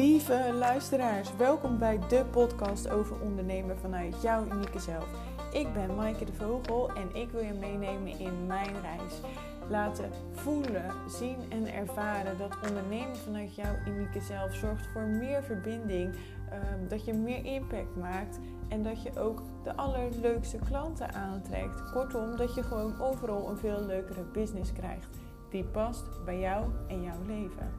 [0.00, 5.06] Lieve luisteraars, welkom bij de podcast over ondernemen vanuit jouw unieke zelf.
[5.52, 9.20] Ik ben Maaike de Vogel en ik wil je meenemen in mijn reis.
[9.68, 16.14] Laten voelen, zien en ervaren dat ondernemen vanuit jouw unieke zelf zorgt voor meer verbinding,
[16.50, 18.38] ehm, dat je meer impact maakt
[18.68, 21.90] en dat je ook de allerleukste klanten aantrekt.
[21.92, 25.18] Kortom, dat je gewoon overal een veel leukere business krijgt
[25.50, 27.70] die past bij jou en jouw leven.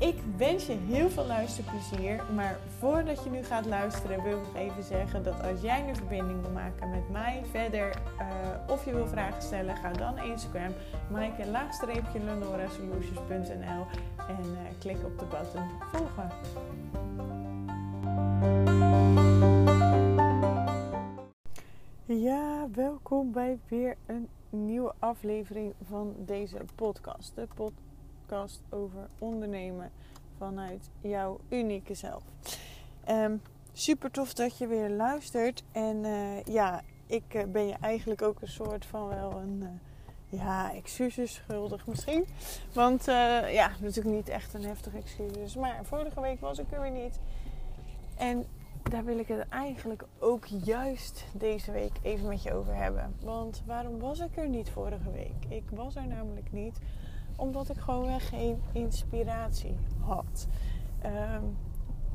[0.00, 2.24] Ik wens je heel veel luisterplezier.
[2.34, 6.40] Maar voordat je nu gaat luisteren, wil ik even zeggen dat als jij een verbinding
[6.40, 8.26] wil maken met mij verder uh,
[8.68, 10.72] of je wil vragen stellen, ga dan Instagram,
[11.10, 13.86] maaike laagstreepje lenorasolutions.nl
[14.28, 16.30] en uh, klik op de button volgen.
[22.04, 27.34] Ja, welkom bij weer een nieuwe aflevering van deze podcast.
[27.34, 27.89] De podcast
[28.68, 29.90] over ondernemen
[30.36, 32.22] vanuit jouw unieke zelf.
[33.08, 35.62] Um, super tof dat je weer luistert.
[35.72, 39.60] En uh, ja, ik uh, ben je eigenlijk ook een soort van wel een.
[39.62, 39.68] Uh,
[40.40, 42.26] ja, excuses schuldig misschien.
[42.72, 43.04] Want
[43.50, 45.56] ja, natuurlijk niet echt een heftig excuus.
[45.56, 47.20] Maar vorige week was ik er weer niet.
[48.16, 48.46] En
[48.82, 53.14] daar wil ik het eigenlijk ook juist deze week even met je over hebben.
[53.22, 55.44] Want waarom was ik er niet vorige week?
[55.48, 56.78] Ik was er namelijk niet
[57.40, 60.46] omdat ik gewoon geen inspiratie had.
[60.98, 61.44] Ehm,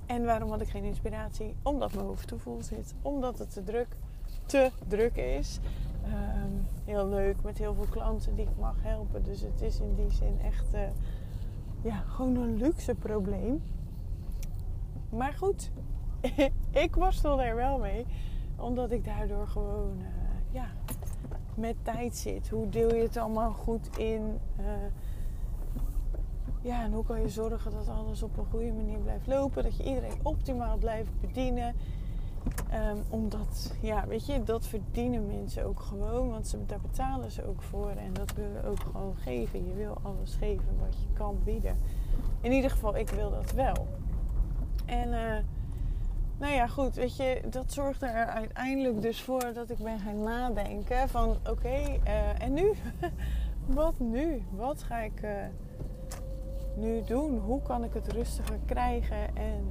[0.05, 1.55] en waarom had ik geen inspiratie?
[1.63, 2.93] Omdat mijn hoofd te vol zit.
[3.01, 3.97] Omdat het te druk,
[4.45, 5.59] te druk is.
[6.03, 6.51] Ehm,
[6.83, 9.23] heel leuk met heel veel klanten die ik mag helpen.
[9.23, 10.81] Dus het is in die zin echt uh,
[11.81, 13.63] ja, gewoon een luxe probleem.
[15.09, 15.71] Maar goed,
[16.85, 18.05] ik worstel er wel mee.
[18.57, 20.05] Omdat ik daardoor gewoon uh,
[20.51, 20.67] ja,
[21.55, 22.49] met tijd zit.
[22.49, 24.39] Hoe deel je het allemaal goed in?
[24.59, 24.65] Uh,
[26.65, 29.63] ja, en hoe kan je zorgen dat alles op een goede manier blijft lopen?
[29.63, 31.75] Dat je iedereen optimaal blijft bedienen.
[32.73, 36.29] Um, omdat, ja, weet je, dat verdienen mensen ook gewoon.
[36.29, 37.89] Want ze, daar betalen ze ook voor.
[37.89, 39.67] En dat willen we ook gewoon geven.
[39.67, 41.77] Je wil alles geven wat je kan bieden.
[42.41, 43.87] In ieder geval, ik wil dat wel.
[44.85, 45.37] En, uh,
[46.37, 50.23] nou ja, goed, weet je, dat zorgde er uiteindelijk dus voor dat ik ben gaan
[50.23, 52.71] nadenken van, oké, uh, en nu?
[53.81, 54.43] wat nu?
[54.51, 55.21] Wat ga ik...
[55.23, 55.31] Uh,
[56.77, 57.37] nu doen?
[57.37, 59.35] Hoe kan ik het rustiger krijgen?
[59.35, 59.65] En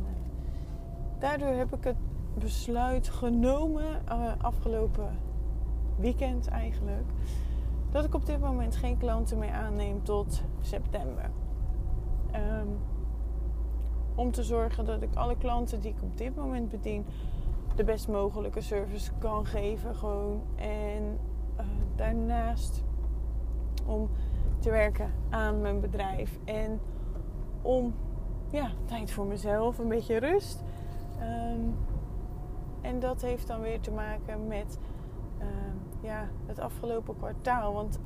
[1.18, 1.96] daardoor heb ik het
[2.38, 5.18] besluit genomen, uh, afgelopen
[5.96, 7.10] weekend eigenlijk,
[7.90, 11.30] dat ik op dit moment geen klanten meer aanneem tot september.
[12.34, 12.78] Um,
[14.14, 17.06] om te zorgen dat ik alle klanten die ik op dit moment bedien,
[17.74, 19.94] de best mogelijke service kan geven.
[19.94, 20.42] Gewoon.
[20.56, 21.18] En
[21.60, 21.66] uh,
[21.96, 22.82] daarnaast
[23.86, 24.10] om
[24.58, 26.38] te werken aan mijn bedrijf.
[26.44, 26.80] En
[27.64, 27.94] om
[28.50, 30.62] ja, tijd voor mezelf, een beetje rust.
[31.20, 31.74] Um,
[32.80, 34.78] en dat heeft dan weer te maken met
[35.40, 37.72] um, ja, het afgelopen kwartaal.
[37.72, 37.98] Want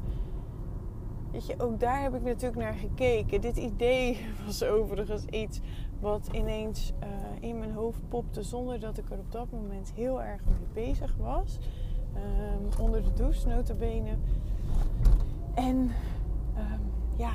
[1.33, 3.41] weet je, ook daar heb ik natuurlijk naar gekeken.
[3.41, 5.61] Dit idee was overigens iets
[6.01, 7.09] wat ineens uh,
[7.49, 11.17] in mijn hoofd popte zonder dat ik er op dat moment heel erg mee bezig
[11.17, 11.59] was.
[12.15, 14.17] Um, onder de douche, notabene.
[15.55, 15.91] En
[17.17, 17.33] ja,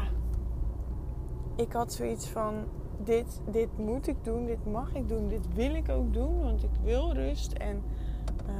[1.55, 2.53] ik had zoiets van:
[3.03, 6.63] dit, dit moet ik doen, dit mag ik doen, dit wil ik ook doen, want
[6.63, 7.83] ik wil rust en
[8.47, 8.53] uh,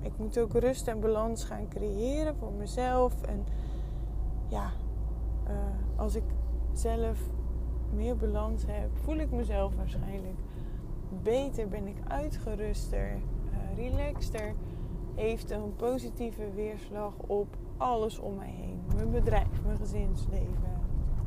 [0.00, 3.22] ik moet ook rust en balans gaan creëren voor mezelf.
[3.22, 3.44] En
[4.48, 4.70] ja,
[5.48, 5.54] uh,
[5.96, 6.24] als ik
[6.72, 7.18] zelf
[7.92, 10.38] meer balans heb, voel ik mezelf waarschijnlijk
[11.22, 14.54] beter, ben ik uitgeruster, uh, relaxter,
[15.14, 18.80] heeft een positieve weerslag op alles om mij heen.
[18.94, 20.83] Mijn bedrijf, mijn gezinsleven,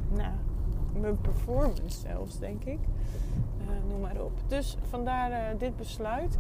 [0.10, 0.34] nou,
[1.00, 2.80] mijn performance zelfs, denk ik.
[3.62, 4.32] Uh, noem maar op.
[4.48, 6.38] Dus vandaar uh, dit besluit.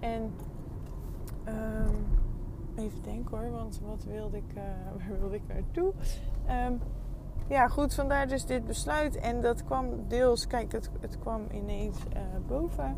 [0.00, 0.32] En
[1.48, 2.06] um,
[2.76, 4.62] even denken hoor, want wat wilde ik, uh,
[4.96, 5.92] waar wilde ik naartoe?
[6.66, 6.80] Um,
[7.48, 9.16] ja, goed, vandaar dus dit besluit.
[9.16, 11.98] En dat kwam deels, kijk, het, het kwam ineens
[12.46, 12.96] boven.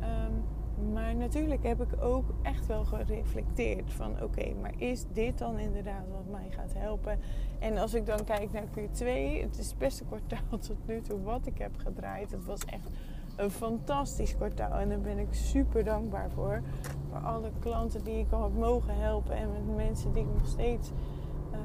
[0.00, 0.44] Um,
[0.92, 6.04] maar natuurlijk heb ik ook echt wel gereflecteerd van oké, maar is dit dan inderdaad
[6.10, 7.18] wat mij gaat helpen?
[7.58, 9.04] En als ik dan kijk naar Q2,
[9.40, 12.30] het is het beste kwartaal tot nu toe wat ik heb gedraaid.
[12.30, 12.88] Het was echt
[13.36, 16.62] een fantastisch kwartaal en daar ben ik super dankbaar voor.
[17.10, 20.46] Voor alle klanten die ik al heb mogen helpen en met mensen die ik nog
[20.46, 20.90] steeds,
[21.50, 21.58] uh,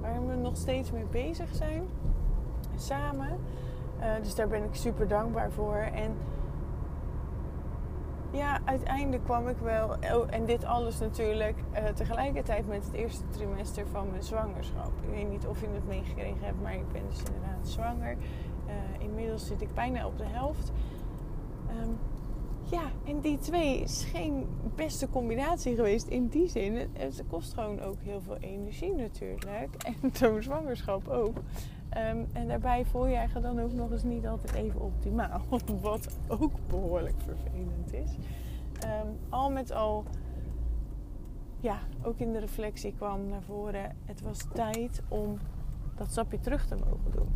[0.00, 1.82] waar we nog steeds mee bezig zijn
[2.76, 3.38] samen.
[4.00, 5.76] Uh, dus daar ben ik super dankbaar voor.
[5.76, 6.16] En
[8.34, 9.88] ja, uiteindelijk kwam ik wel.
[9.88, 14.92] Oh, en dit alles natuurlijk uh, tegelijkertijd met het eerste trimester van mijn zwangerschap.
[15.02, 18.16] Ik weet niet of je het meegekregen hebt, maar ik ben dus inderdaad zwanger.
[18.98, 20.72] inmiddels zit ik bijna op de helft.
[21.68, 21.90] Ehm,
[22.70, 26.88] ja, en die twee is geen beste combinatie geweest in die zin.
[26.92, 29.68] Het kost gewoon ook heel veel energie natuurlijk.
[30.02, 31.36] En zo'n zwangerschap ook.
[31.94, 35.40] Ehm, en daarbij voel je dan ook nog eens niet altijd even optimaal.
[35.80, 38.16] Wat ook behoorlijk vervelend is.
[38.80, 40.04] Ehm, al met al,
[41.60, 43.96] ja, ook in de reflectie kwam naar voren.
[44.04, 45.38] Het was tijd om
[45.96, 47.28] dat stapje terug te mogen doen.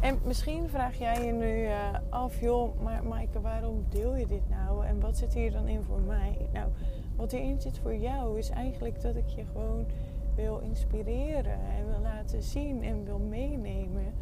[0.00, 1.74] En misschien vraag jij je nu uh,
[2.08, 4.86] af, joh, maar Maaike, waarom deel je dit nou?
[4.86, 6.48] En wat zit hier dan in voor mij?
[6.52, 6.68] Nou,
[7.16, 9.86] wat hierin zit voor jou is eigenlijk dat ik je gewoon
[10.34, 14.14] wil inspireren en wil laten zien en wil meenemen.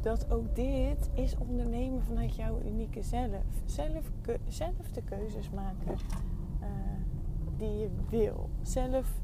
[0.00, 3.44] Dat ook dit is ondernemen vanuit jouw unieke zelf.
[3.64, 4.10] Zelf,
[4.48, 5.96] zelf de keuzes maken
[6.60, 6.68] uh,
[7.56, 8.48] die je wil.
[8.62, 9.20] Zelf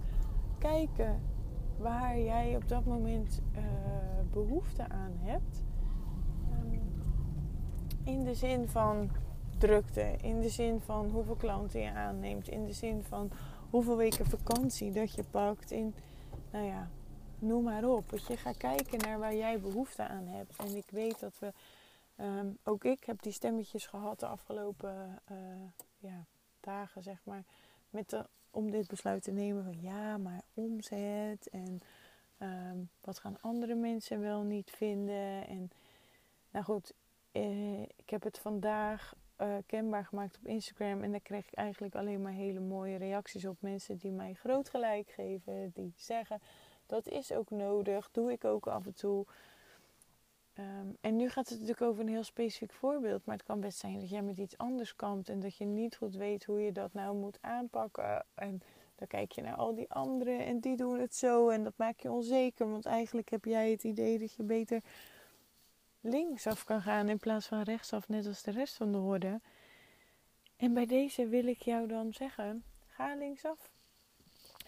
[0.59, 1.21] kijken
[1.77, 3.63] waar jij op dat moment uh,
[4.33, 5.65] behoefte aan hebt.
[6.53, 6.81] Um,
[8.05, 9.11] in de zin van
[9.59, 13.31] drukte, in de zin van hoeveel klanten je aanneemt, in de zin van
[13.71, 15.95] hoeveel weken vakantie dat je pakt, in,
[16.51, 16.91] nou ja,
[17.39, 18.11] noem maar op.
[18.11, 20.57] Dat je gaat kijken naar waar jij behoefte aan hebt.
[20.57, 21.53] En ik weet dat we,
[22.25, 25.37] um, ook ik heb die stemmetjes gehad de afgelopen uh,
[25.99, 26.25] ja,
[26.61, 27.45] dagen, zeg maar,
[27.91, 31.81] met de, om dit besluit te nemen van ja, maar omzet en
[32.39, 35.47] um, wat gaan andere mensen wel niet vinden.
[35.47, 35.71] En
[36.51, 36.93] nou goed,
[37.33, 41.03] eh, ik heb het vandaag uh, kenbaar gemaakt op Instagram.
[41.03, 43.57] En daar kreeg ik eigenlijk alleen maar hele mooie reacties op.
[43.61, 45.71] Mensen die mij groot gelijk geven.
[45.75, 46.41] Die zeggen,
[46.87, 48.09] dat is ook nodig.
[48.13, 49.27] Doe ik ook af en toe.
[50.59, 53.25] Um, en nu gaat het natuurlijk over een heel specifiek voorbeeld.
[53.25, 55.29] Maar het kan best zijn dat jij met iets anders kampt.
[55.29, 58.25] En dat je niet goed weet hoe je dat nou moet aanpakken.
[58.35, 58.63] En
[58.95, 60.45] dan kijk je naar al die anderen.
[60.45, 61.49] En die doen het zo.
[61.49, 62.71] En dat maakt je onzeker.
[62.71, 64.83] Want eigenlijk heb jij het idee dat je beter
[66.01, 69.41] linksaf kan gaan in plaats van rechtsaf, net als de rest van de horde.
[70.57, 73.71] En bij deze wil ik jou dan zeggen: ga linksaf.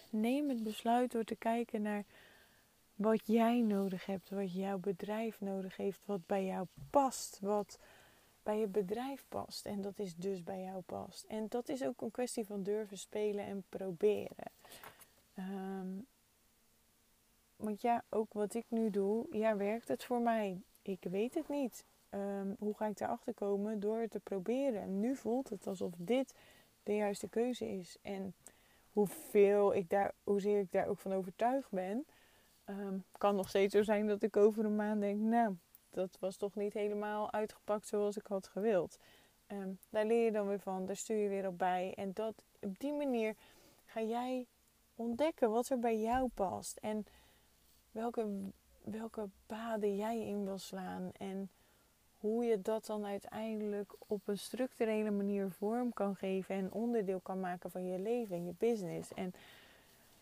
[0.09, 2.03] Neem het besluit door te kijken naar
[2.95, 7.79] wat jij nodig hebt, wat jouw bedrijf nodig heeft, wat bij jou past, wat
[8.43, 9.65] bij je bedrijf past.
[9.65, 11.23] En dat is dus bij jou past.
[11.23, 14.51] En dat is ook een kwestie van durven spelen en proberen.
[15.37, 16.07] Um,
[17.55, 20.61] want ja, ook wat ik nu doe, ja, werkt het voor mij?
[20.87, 21.85] Ik weet het niet.
[22.09, 23.79] Um, hoe ga ik daarachter komen?
[23.79, 24.99] Door het te proberen.
[24.99, 26.35] nu voelt het alsof dit
[26.83, 27.97] de juiste keuze is.
[28.01, 28.33] En
[28.91, 32.05] hoeveel ik daar, hoezeer ik daar ook van overtuigd ben,
[32.65, 35.55] um, kan nog steeds zo zijn dat ik over een maand denk, nou,
[35.89, 38.99] dat was toch niet helemaal uitgepakt zoals ik had gewild.
[39.47, 41.93] Um, daar leer je dan weer van, daar stuur je weer op bij.
[41.95, 43.35] En dat, op die manier
[43.85, 44.47] ga jij
[44.95, 46.77] ontdekken wat er bij jou past.
[46.77, 47.05] En
[47.91, 48.51] welke
[48.83, 51.49] welke paden jij in wil slaan en
[52.19, 57.39] hoe je dat dan uiteindelijk op een structurele manier vorm kan geven en onderdeel kan
[57.39, 59.13] maken van je leven en je business.
[59.13, 59.33] En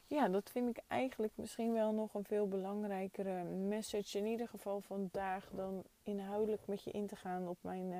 [0.08, 4.82] ja, dat vind ik eigenlijk misschien wel nog een veel belangrijkere message, in ieder geval
[4.82, 8.00] vandaag, dan inhoudelijk met je in te gaan op mijn uh,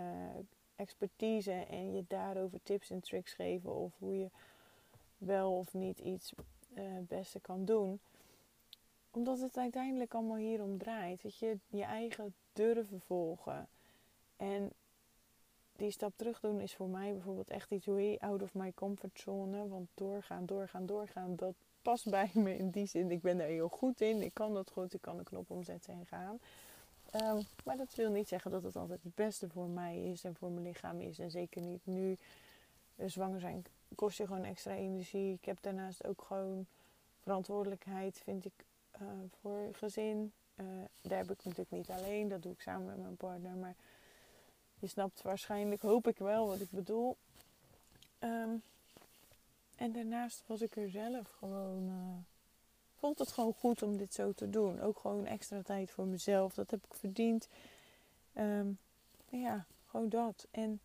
[0.76, 4.30] expertise en je daarover tips en tricks geven of hoe je
[5.18, 6.34] wel of niet iets
[6.74, 8.00] het beste kan doen
[9.12, 11.22] omdat het uiteindelijk allemaal hierom draait.
[11.22, 13.68] Dat je je eigen durven volgen.
[14.38, 14.72] En
[15.76, 19.20] die stap terug doen is voor mij bijvoorbeeld echt iets way out of my comfort
[19.20, 19.68] zone.
[19.68, 23.12] Want doorgaan, doorgaan, doorgaan, dat past bij me in die zin.
[23.12, 24.22] Ik ben daar heel goed in.
[24.22, 24.94] Ik kan dat goed.
[24.94, 26.40] Ik kan de knop omzetten en gaan.
[27.16, 30.36] Um, maar dat wil niet zeggen dat het altijd het beste voor mij is en
[30.36, 31.20] voor mijn lichaam is.
[31.20, 32.18] En zeker niet nu
[32.96, 35.34] zwanger zijn kost je gewoon extra energie.
[35.34, 36.66] Ik heb daarnaast ook gewoon
[37.20, 38.66] verantwoordelijkheid, vind ik
[39.02, 39.08] uh,
[39.42, 40.34] voor gezin.
[40.56, 40.66] Uh,
[41.02, 43.56] daar heb ik natuurlijk niet alleen, dat doe ik samen met mijn partner.
[43.56, 43.76] Maar
[44.80, 47.18] je snapt waarschijnlijk, hoop ik wel, wat ik bedoel.
[48.20, 48.64] Um,
[49.76, 51.88] en daarnaast was ik er zelf gewoon.
[51.88, 52.18] Uh,
[52.96, 54.82] vond het gewoon goed om dit zo te doen.
[54.82, 56.54] Ook gewoon extra tijd voor mezelf.
[56.54, 57.48] Dat heb ik verdiend.
[58.38, 58.78] Um,
[59.30, 60.48] ja, gewoon dat.
[60.52, 60.80] En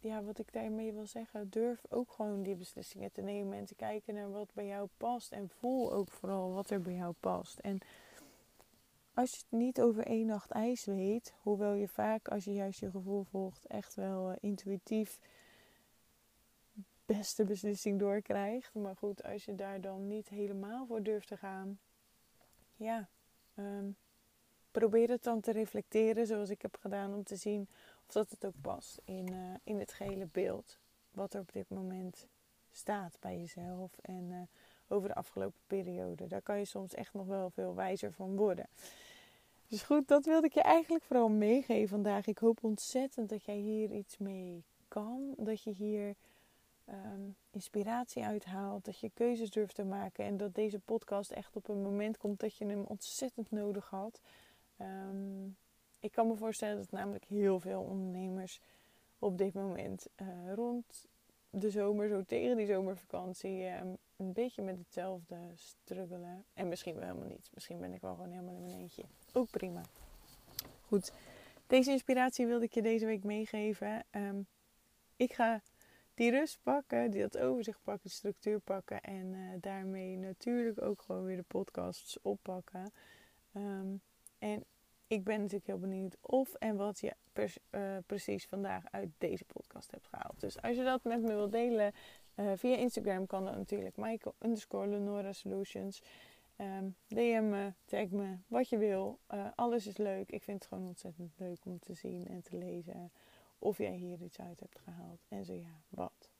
[0.00, 3.74] ja, wat ik daarmee wil zeggen, durf ook gewoon die beslissingen te nemen en te
[3.74, 5.32] kijken naar wat bij jou past.
[5.32, 7.58] En voel ook vooral wat er bij jou past.
[7.58, 7.78] En
[9.14, 12.80] als je het niet over één nacht ijs weet, hoewel je vaak als je juist
[12.80, 15.18] je gevoel volgt, echt wel uh, intuïtief
[17.06, 18.74] beste beslissing doorkrijgt.
[18.74, 21.78] Maar goed, als je daar dan niet helemaal voor durft te gaan,
[22.76, 23.08] ja,
[23.54, 23.96] um,
[24.70, 27.68] probeer het dan te reflecteren zoals ik heb gedaan om te zien
[28.12, 30.78] dat het ook past in, uh, in het gehele beeld.
[31.10, 32.26] Wat er op dit moment
[32.72, 33.98] staat bij jezelf.
[34.02, 34.36] En uh,
[34.88, 36.26] over de afgelopen periode.
[36.26, 38.66] Daar kan je soms echt nog wel veel wijzer van worden.
[39.68, 42.26] Dus goed, dat wilde ik je eigenlijk vooral meegeven vandaag.
[42.26, 45.34] Ik hoop ontzettend dat jij hier iets mee kan.
[45.36, 46.14] Dat je hier
[46.84, 48.84] ehm, inspiratie uithaalt.
[48.84, 50.24] Dat je keuzes durft te maken.
[50.24, 54.20] En dat deze podcast echt op een moment komt dat je hem ontzettend nodig had.
[54.76, 55.48] Ehm,
[56.00, 58.60] ik kan me voorstellen dat namelijk heel veel ondernemers
[59.18, 61.06] op dit moment uh, rond
[61.50, 66.44] de zomer, zo tegen die zomervakantie, um, een beetje met hetzelfde struggelen.
[66.54, 67.50] En misschien wel helemaal niet.
[67.54, 69.04] Misschien ben ik wel gewoon helemaal in mijn eentje.
[69.32, 69.82] Ook prima.
[70.80, 71.12] Goed,
[71.66, 74.04] deze inspiratie wilde ik je deze week meegeven.
[74.10, 74.46] Um,
[75.16, 75.62] ik ga
[76.14, 79.00] die rust pakken, die dat overzicht pakken, de structuur pakken.
[79.00, 82.92] En uh, daarmee natuurlijk ook gewoon weer de podcasts oppakken.
[83.54, 84.00] Um,
[84.38, 84.64] en
[85.08, 87.14] ik ben natuurlijk heel benieuwd of en wat je
[87.70, 90.40] uh, precies vandaag uit deze podcast hebt gehaald.
[90.40, 91.92] Dus als je dat met me wilt delen
[92.36, 93.96] uh, via Instagram kan dat natuurlijk.
[93.96, 96.02] Michael underscore Lenora Solutions.
[97.06, 99.18] DM me, tag me, wat je wil.
[99.34, 100.30] Uh, alles is leuk.
[100.30, 103.10] Ik vind het gewoon ontzettend leuk om te zien en te lezen
[103.58, 105.24] of jij hier iets uit hebt gehaald.
[105.28, 106.30] En zo ja, wat.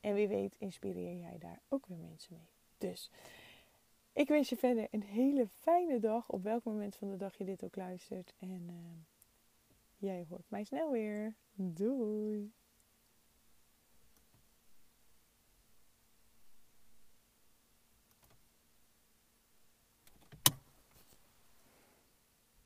[0.00, 2.48] En wie weet inspireer jij daar ook weer mensen mee.
[2.78, 3.10] Dus
[4.16, 6.28] ik wens je verder een hele fijne dag.
[6.28, 8.34] Op welk moment van de dag je dit ook luistert.
[8.38, 8.76] En uh,
[9.96, 11.34] jij hoort mij snel weer.
[11.54, 12.52] Doei!